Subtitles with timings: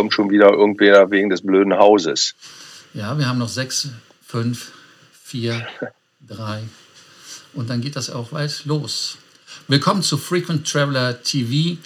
[0.00, 2.34] kommt schon wieder irgendwer wegen des blöden Hauses.
[2.94, 3.90] Ja, wir haben noch sechs,
[4.26, 4.72] fünf,
[5.22, 5.66] vier,
[6.26, 6.62] drei.
[7.52, 9.18] Und dann geht das auch weit los.
[9.68, 11.78] Willkommen zu Frequent Traveler TV.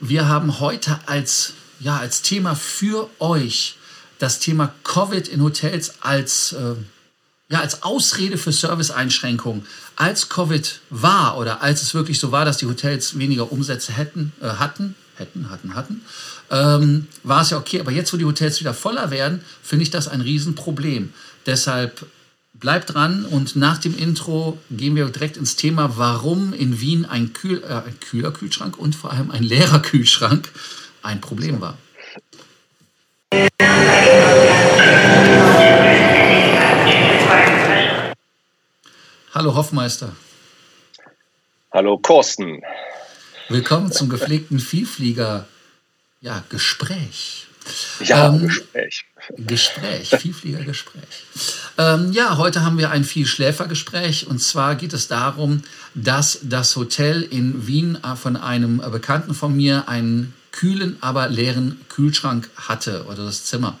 [0.00, 3.76] Wir haben heute als, ja, als Thema für euch
[4.18, 6.74] das Thema Covid in Hotels als, äh,
[7.48, 9.64] ja, als Ausrede für Serviceeinschränkungen.
[9.94, 14.32] Als Covid war oder als es wirklich so war, dass die Hotels weniger Umsätze hätten,
[14.40, 16.02] äh, hatten, hätten, hatten, hatten,
[16.50, 17.80] ähm, war es ja okay.
[17.80, 21.12] Aber jetzt, wo die Hotels wieder voller werden, finde ich das ein Riesenproblem.
[21.46, 22.06] Deshalb
[22.54, 27.32] bleibt dran und nach dem Intro gehen wir direkt ins Thema, warum in Wien ein,
[27.32, 30.50] Kühl, äh, ein kühler Kühlschrank und vor allem ein leerer Kühlschrank
[31.02, 31.76] ein Problem war.
[39.34, 40.14] Hallo Hoffmeister.
[41.72, 42.60] Hallo Korsten.
[43.52, 45.46] Willkommen zum gepflegten Vielflieger
[46.22, 47.48] ja, Gespräch.
[48.02, 49.04] Ja, ähm, Gespräch.
[49.36, 51.02] Gespräch, Vielfliegergespräch.
[51.76, 55.60] Ähm, ja, heute haben wir ein Vielschläfergespräch und zwar geht es darum,
[55.94, 61.78] dass das Hotel in Wien äh, von einem Bekannten von mir einen kühlen, aber leeren
[61.90, 63.78] Kühlschrank hatte oder das Zimmer.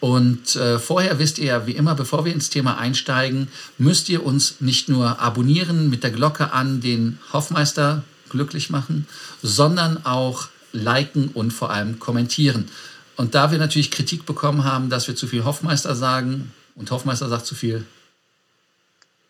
[0.00, 3.46] Und äh, vorher wisst ihr ja, wie immer, bevor wir ins Thema einsteigen,
[3.78, 8.02] müsst ihr uns nicht nur abonnieren mit der Glocke an den Hoffmeister
[8.32, 9.06] glücklich machen,
[9.42, 12.68] sondern auch liken und vor allem kommentieren.
[13.16, 17.28] Und da wir natürlich Kritik bekommen haben, dass wir zu viel Hoffmeister sagen und Hoffmeister
[17.28, 17.86] sagt zu viel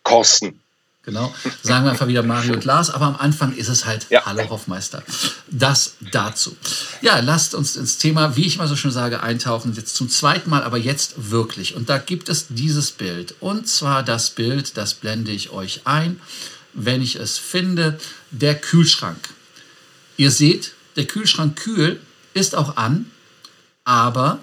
[0.03, 0.59] Kosten.
[1.05, 4.25] Genau, sagen wir einfach wieder Mario und Lars, aber am Anfang ist es halt ja.
[4.25, 5.03] Hallo Hoffmeister.
[5.51, 6.55] Das dazu.
[7.01, 9.73] Ja, lasst uns ins Thema, wie ich mal so schön sage, eintauchen.
[9.73, 11.75] Jetzt zum zweiten Mal, aber jetzt wirklich.
[11.75, 13.35] Und da gibt es dieses Bild.
[13.41, 16.21] Und zwar das Bild, das blende ich euch ein,
[16.73, 17.99] wenn ich es finde,
[18.31, 19.29] der Kühlschrank.
[20.17, 21.99] Ihr seht, der Kühlschrank kühl
[22.33, 23.11] ist auch an,
[23.83, 24.39] aber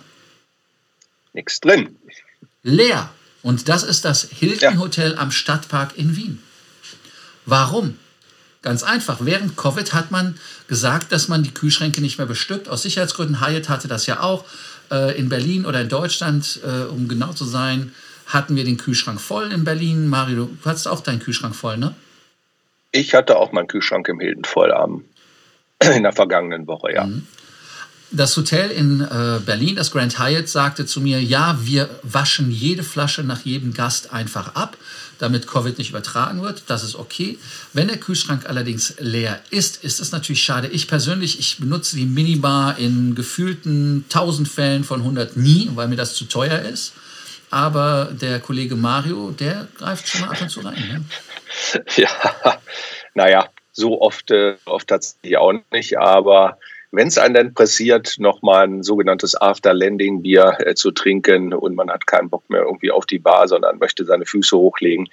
[1.32, 1.96] nichts drin.
[2.62, 3.10] Leer.
[3.42, 6.42] Und das ist das Hilton Hotel am Stadtpark in Wien.
[7.46, 7.96] Warum?
[8.62, 9.18] Ganz einfach.
[9.20, 10.38] Während Covid hat man
[10.68, 12.68] gesagt, dass man die Kühlschränke nicht mehr bestückt.
[12.68, 13.40] Aus Sicherheitsgründen.
[13.40, 14.44] Hyatt hatte das ja auch.
[14.90, 17.94] Äh, in Berlin oder in Deutschland, äh, um genau zu sein,
[18.26, 20.08] hatten wir den Kühlschrank voll in Berlin.
[20.08, 21.94] Mario, du hattest auch deinen Kühlschrank voll, ne?
[22.92, 25.04] Ich hatte auch meinen Kühlschrank im Hilton voll am,
[25.94, 27.06] in der vergangenen Woche, ja.
[27.06, 27.26] Mhm.
[28.12, 32.82] Das Hotel in äh, Berlin, das Grand Hyatt, sagte zu mir, ja, wir waschen jede
[32.82, 34.76] Flasche nach jedem Gast einfach ab,
[35.20, 36.64] damit Covid nicht übertragen wird.
[36.66, 37.38] Das ist okay.
[37.72, 40.66] Wenn der Kühlschrank allerdings leer ist, ist es natürlich schade.
[40.66, 45.94] Ich persönlich, ich benutze die Minibar in gefühlten 1000 Fällen von 100 nie, weil mir
[45.94, 46.94] das zu teuer ist.
[47.50, 50.74] Aber der Kollege Mario, der greift schon mal ab und zu rein.
[50.74, 51.04] Ne?
[51.96, 52.10] Ja,
[53.14, 56.58] naja, so oft, äh, oft tatsächlich auch nicht, aber
[56.92, 62.06] wenn es einen dann pressiert, nochmal ein sogenanntes After-Landing-Bier äh, zu trinken und man hat
[62.06, 65.08] keinen Bock mehr irgendwie auf die Bar, sondern möchte seine Füße hochlegen,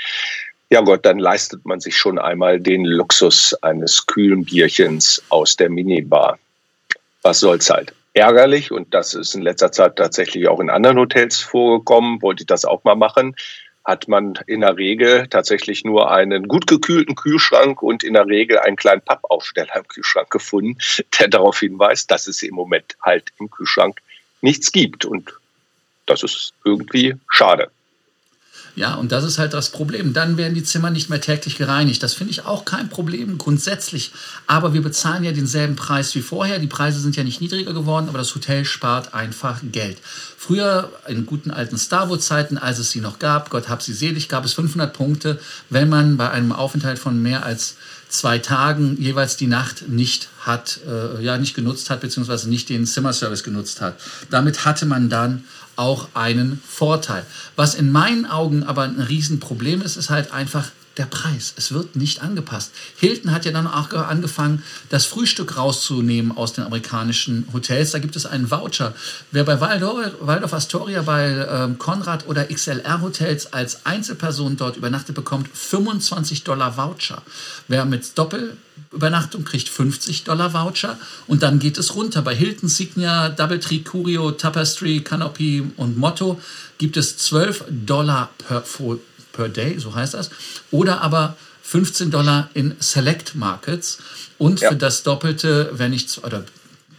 [0.69, 5.69] ja Gott, dann leistet man sich schon einmal den Luxus eines kühlen Bierchens aus der
[5.69, 6.39] Minibar.
[7.21, 7.93] Was soll's halt?
[8.13, 12.47] Ärgerlich und das ist in letzter Zeit tatsächlich auch in anderen Hotels vorgekommen, wollte ich
[12.47, 13.35] das auch mal machen
[13.87, 18.59] hat man in der Regel tatsächlich nur einen gut gekühlten Kühlschrank und in der Regel
[18.59, 20.77] einen kleinen Pappaufsteller im Kühlschrank gefunden,
[21.19, 23.99] der darauf hinweist, dass es im Moment halt im Kühlschrank
[24.41, 25.05] nichts gibt.
[25.05, 25.33] Und
[26.05, 27.71] das ist irgendwie schade.
[28.77, 30.13] Ja, und das ist halt das Problem.
[30.13, 32.03] Dann werden die Zimmer nicht mehr täglich gereinigt.
[32.03, 34.11] Das finde ich auch kein Problem grundsätzlich.
[34.45, 36.59] Aber wir bezahlen ja denselben Preis wie vorher.
[36.59, 39.97] Die Preise sind ja nicht niedriger geworden, aber das Hotel spart einfach Geld.
[40.38, 44.45] Früher, in guten alten Starwood-Zeiten, als es sie noch gab, Gott hab sie selig, gab
[44.45, 45.39] es 500 Punkte,
[45.71, 47.77] wenn man bei einem Aufenthalt von mehr als
[48.09, 52.85] zwei Tagen jeweils die Nacht nicht hat, äh, ja, nicht genutzt hat, beziehungsweise nicht den
[52.85, 54.00] Zimmerservice genutzt hat.
[54.29, 55.44] Damit hatte man dann
[55.75, 57.25] auch einen Vorteil.
[57.56, 61.53] Was in meinen Augen aber ein Riesenproblem ist, ist halt einfach der Preis.
[61.57, 62.71] Es wird nicht angepasst.
[62.97, 67.91] Hilton hat ja dann auch angefangen, das Frühstück rauszunehmen aus den amerikanischen Hotels.
[67.91, 68.93] Da gibt es einen Voucher.
[69.31, 75.15] Wer bei Waldorf, Waldorf Astoria, bei ähm, Konrad oder XLR Hotels als Einzelperson dort übernachtet,
[75.15, 77.21] bekommt 25 Dollar Voucher.
[77.67, 80.97] Wer mit Doppelübernachtung kriegt 50 Dollar Voucher
[81.27, 82.21] und dann geht es runter.
[82.21, 86.39] Bei Hilton, Signia, Doubletree, Curio, Tapestry, Canopy und Motto
[86.77, 88.63] gibt es 12 Dollar per,
[89.38, 90.30] per Day, so heißt das,
[90.72, 94.00] oder aber 15 Dollar in Select Markets
[94.38, 94.69] und ja.
[94.69, 96.44] für das Doppelte, wenn ich, oder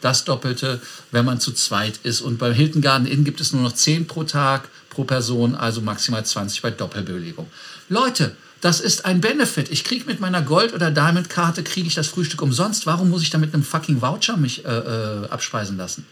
[0.00, 0.81] das Doppelte,
[1.11, 2.20] wenn man zu zweit ist.
[2.20, 5.81] Und beim Hilton Garden Inn gibt es nur noch 10 pro Tag pro Person, also
[5.81, 7.49] maximal 20 bei Doppelbelegung.
[7.88, 9.70] Leute, das ist ein Benefit.
[9.70, 12.87] Ich kriege mit meiner Gold- oder Diamond-Karte kriege ich das Frühstück umsonst.
[12.87, 16.06] Warum muss ich da mit einem fucking Voucher mich äh, äh, abspeisen lassen?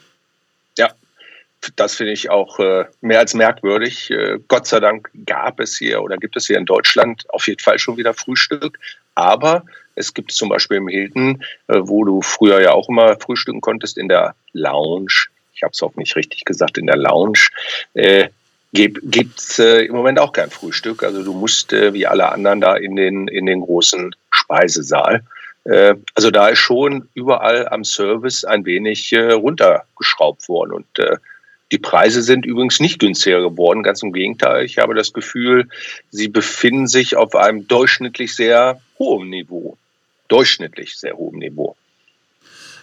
[1.74, 4.10] Das finde ich auch äh, mehr als merkwürdig.
[4.10, 7.60] Äh, Gott sei Dank gab es hier oder gibt es hier in Deutschland auf jeden
[7.60, 8.78] Fall schon wieder Frühstück.
[9.14, 9.64] Aber
[9.96, 13.98] es gibt zum Beispiel im Hilton, äh, wo du früher ja auch immer frühstücken konntest,
[13.98, 15.26] in der Lounge.
[15.54, 17.48] Ich habe es auch nicht richtig gesagt, in der Lounge.
[17.94, 18.28] Äh,
[18.72, 21.02] gibt es äh, im Moment auch kein Frühstück.
[21.02, 25.22] Also du musst äh, wie alle anderen da in den, in den großen Speisesaal.
[25.64, 30.72] Äh, also da ist schon überall am Service ein wenig äh, runtergeschraubt worden.
[30.72, 31.16] Und äh,
[31.72, 34.64] die Preise sind übrigens nicht günstiger geworden, ganz im Gegenteil.
[34.64, 35.68] Ich habe das Gefühl,
[36.10, 39.76] sie befinden sich auf einem durchschnittlich sehr hohen Niveau.
[40.28, 41.76] Durchschnittlich sehr hohem Niveau.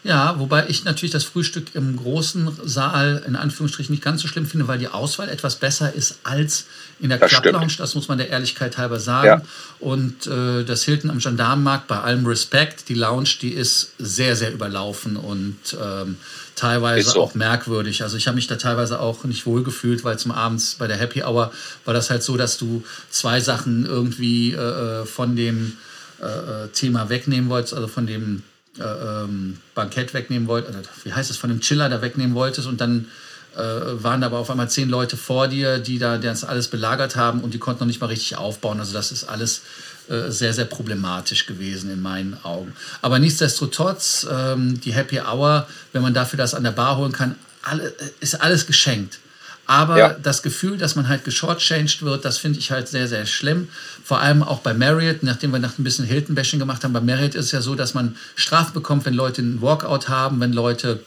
[0.03, 4.45] Ja, wobei ich natürlich das Frühstück im großen Saal in Anführungsstrichen nicht ganz so schlimm
[4.45, 6.65] finde, weil die Auswahl etwas besser ist als
[6.99, 7.73] in der Club Lounge.
[7.77, 9.27] Das muss man der Ehrlichkeit halber sagen.
[9.27, 9.41] Ja.
[9.79, 14.51] Und äh, das Hilton am Gendarmenmarkt, bei allem Respekt, die Lounge, die ist sehr, sehr
[14.51, 16.17] überlaufen und ähm,
[16.55, 17.21] teilweise so.
[17.21, 18.03] auch merkwürdig.
[18.03, 20.97] Also ich habe mich da teilweise auch nicht wohl gefühlt, weil zum Abends bei der
[20.97, 21.53] Happy Hour
[21.85, 24.57] war das halt so, dass du zwei Sachen irgendwie äh,
[25.01, 25.77] äh von dem
[26.21, 28.43] äh, äh, Thema wegnehmen wolltest, also von dem
[28.79, 32.81] äh, ähm, Bankett wegnehmen wolltest, wie heißt es, von dem Chiller da wegnehmen wolltest und
[32.81, 33.07] dann
[33.55, 37.15] äh, waren da aber auf einmal zehn Leute vor dir, die da das alles belagert
[37.15, 38.79] haben und die konnten noch nicht mal richtig aufbauen.
[38.79, 39.61] Also das ist alles
[40.09, 42.75] äh, sehr, sehr problematisch gewesen in meinen Augen.
[43.01, 47.35] Aber nichtsdestotrotz, ähm, die Happy Hour, wenn man dafür das an der Bar holen kann,
[47.61, 49.19] alle, äh, ist alles geschenkt.
[49.65, 50.09] Aber ja.
[50.21, 53.69] das Gefühl, dass man halt geshortchanged wird, das finde ich halt sehr, sehr schlimm.
[54.03, 56.91] Vor allem auch bei Marriott, nachdem wir nach ein bisschen Hilton-Bashing gemacht haben.
[56.91, 60.41] Bei Marriott ist es ja so, dass man Strafen bekommt, wenn Leute einen Walkout haben,
[60.41, 60.99] wenn Leute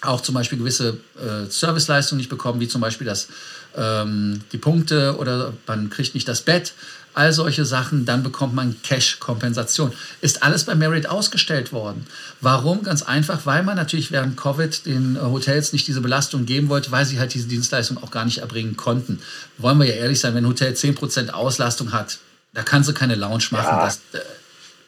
[0.00, 3.28] auch zum Beispiel gewisse äh, Serviceleistungen nicht bekommen, wie zum Beispiel das,
[3.76, 6.74] ähm, die Punkte oder man kriegt nicht das Bett
[7.18, 9.92] all solche Sachen, dann bekommt man Cash-Kompensation.
[10.20, 12.06] Ist alles bei Merit ausgestellt worden.
[12.40, 12.84] Warum?
[12.84, 16.92] Ganz einfach, weil man natürlich während Covid den äh, Hotels nicht diese Belastung geben wollte,
[16.92, 19.20] weil sie halt diese Dienstleistung auch gar nicht erbringen konnten.
[19.58, 22.18] Wollen wir ja ehrlich sein, wenn ein Hotel 10% Auslastung hat,
[22.54, 23.66] da kannst du keine Lounge machen.
[23.66, 23.84] Ja.
[23.84, 24.20] Das, äh,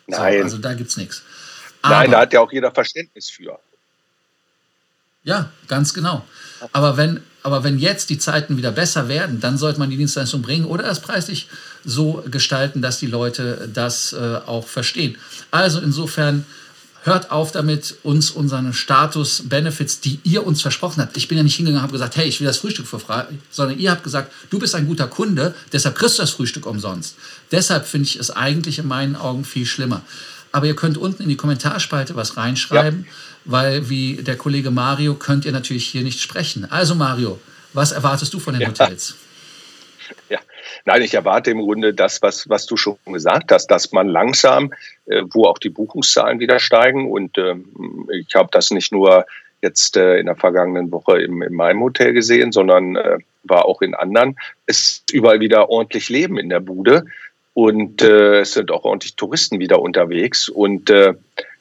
[0.07, 0.39] Nein.
[0.39, 1.23] So, also da gibt es nichts.
[1.83, 3.59] Nein, da hat ja auch jeder Verständnis für.
[5.23, 6.25] Ja, ganz genau.
[6.73, 10.43] Aber wenn, aber wenn jetzt die Zeiten wieder besser werden, dann sollte man die Dienstleistung
[10.43, 11.49] bringen oder das preislich
[11.85, 15.17] so gestalten, dass die Leute das äh, auch verstehen.
[15.51, 16.45] Also insofern
[17.03, 21.17] hört auf damit, uns unseren Status, Benefits, die ihr uns versprochen habt.
[21.17, 23.27] Ich bin ja nicht hingegangen und habe gesagt, hey, ich will das Frühstück für frei,
[23.51, 27.17] sondern ihr habt gesagt, du bist ein guter Kunde, deshalb kriegst du das Frühstück umsonst.
[27.53, 30.03] Deshalb finde ich es eigentlich in meinen Augen viel schlimmer.
[30.53, 33.05] Aber ihr könnt unten in die Kommentarspalte was reinschreiben.
[33.07, 33.13] Ja
[33.45, 36.67] weil wie der Kollege Mario könnt ihr natürlich hier nicht sprechen.
[36.71, 37.39] Also Mario,
[37.73, 38.69] was erwartest du von den ja.
[38.69, 39.17] Hotels?
[40.29, 40.39] Ja,
[40.85, 44.73] nein, ich erwarte im Grunde das, was, was du schon gesagt hast, dass man langsam,
[45.07, 47.55] äh, wo auch die Buchungszahlen wieder steigen und äh,
[48.13, 49.25] ich habe das nicht nur
[49.63, 53.83] jetzt äh, in der vergangenen Woche im, in meinem Hotel gesehen, sondern äh, war auch
[53.83, 54.37] in anderen.
[54.67, 57.05] Es ist überall wieder ordentlich Leben in der Bude
[57.55, 61.15] und äh, es sind auch ordentlich Touristen wieder unterwegs und äh,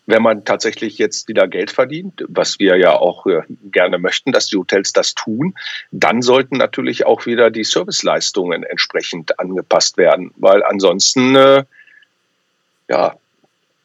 [0.09, 4.47] wenn man tatsächlich jetzt wieder Geld verdient, was wir ja auch äh, gerne möchten, dass
[4.47, 5.53] die Hotels das tun,
[5.91, 11.63] dann sollten natürlich auch wieder die Serviceleistungen entsprechend angepasst werden, weil ansonsten, äh,
[12.89, 13.17] ja,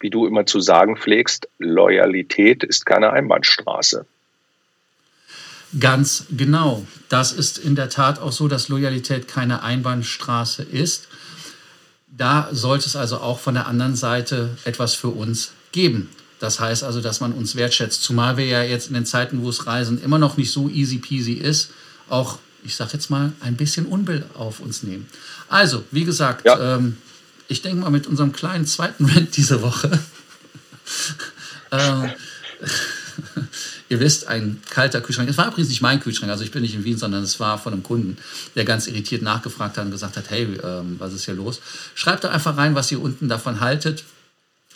[0.00, 4.06] wie du immer zu sagen pflegst, Loyalität ist keine Einbahnstraße.
[5.78, 6.86] Ganz genau.
[7.10, 11.08] Das ist in der Tat auch so, dass Loyalität keine Einbahnstraße ist.
[12.16, 16.08] Da sollte es also auch von der anderen Seite etwas für uns geben.
[16.38, 19.48] Das heißt also, dass man uns wertschätzt, zumal wir ja jetzt in den Zeiten, wo
[19.48, 21.70] es Reisen immer noch nicht so easy peasy ist,
[22.08, 25.06] auch, ich sag jetzt mal, ein bisschen Unbill auf uns nehmen.
[25.48, 26.76] Also, wie gesagt, ja.
[26.76, 26.98] ähm,
[27.48, 29.90] ich denke mal mit unserem kleinen zweiten Rent diese Woche.
[31.70, 32.08] äh,
[33.88, 35.29] ihr wisst, ein kalter Kühlschrank.
[35.29, 37.58] Es war übrigens nicht mein Kühlschrank, also ich bin nicht in Wien, sondern es war
[37.58, 38.17] von einem Kunden,
[38.55, 41.60] der ganz irritiert nachgefragt hat und gesagt hat, hey, ähm, was ist hier los?
[41.94, 44.05] Schreibt doch einfach rein, was ihr unten davon haltet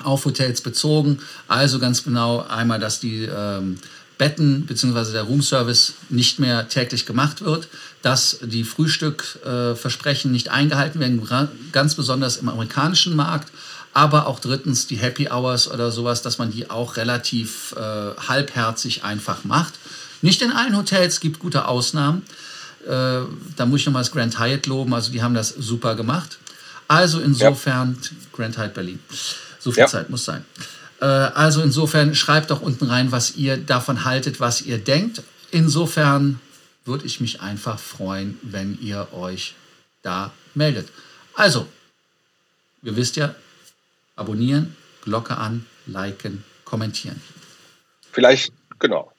[0.03, 1.19] auf Hotels bezogen.
[1.49, 3.79] Also ganz genau einmal, dass die ähm,
[4.17, 5.13] Betten bzw.
[5.13, 7.69] der Roomservice nicht mehr täglich gemacht wird,
[8.03, 11.23] dass die Frühstückversprechen äh, nicht eingehalten werden,
[11.73, 13.53] ganz besonders im amerikanischen Markt,
[13.93, 17.81] aber auch drittens die Happy Hours oder sowas, dass man die auch relativ äh,
[18.29, 19.75] halbherzig einfach macht.
[20.23, 22.23] Nicht in allen Hotels gibt gute Ausnahmen.
[22.87, 23.21] Äh,
[23.57, 26.39] da muss ich nochmal das Grand Hyatt loben, also die haben das super gemacht.
[26.87, 28.11] Also insofern ja.
[28.33, 28.99] Grand Hyatt Berlin.
[29.59, 29.87] So viel ja.
[29.87, 30.45] Zeit muss sein.
[31.01, 35.23] Äh, also insofern schreibt doch unten rein, was ihr davon haltet, was ihr denkt.
[35.51, 36.41] Insofern
[36.85, 39.55] würde ich mich einfach freuen, wenn ihr euch
[40.03, 40.89] da meldet.
[41.35, 41.69] Also,
[42.83, 43.35] ihr wisst ja,
[44.19, 47.21] abonnieren, Glocke an, liken, kommentieren.
[48.13, 49.13] Vielleicht, genau.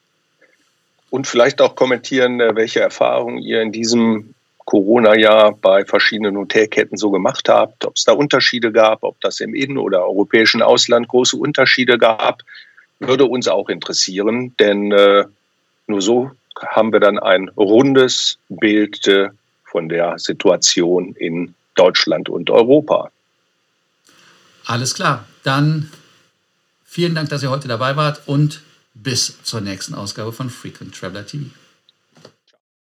[1.10, 4.34] und vielleicht auch kommentieren, äh, welche Erfahrungen ihr in diesem
[4.66, 9.56] Corona-Jahr bei verschiedenen Hotelketten so gemacht habt, ob es da Unterschiede gab, ob das im
[9.56, 12.44] Innen- oder europäischen Ausland große Unterschiede gab,
[13.00, 15.26] würde uns auch interessieren, denn äh,
[15.88, 16.32] nur so
[16.68, 19.30] haben wir dann ein rundes Bild äh,
[19.64, 23.12] von der Situation in Deutschland und Europa.
[24.70, 25.90] Alles klar, dann
[26.86, 28.62] vielen Dank, dass ihr heute dabei wart und
[28.94, 31.48] bis zur nächsten Ausgabe von Frequent Traveler TV.